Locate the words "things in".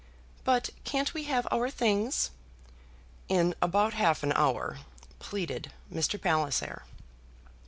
1.69-3.53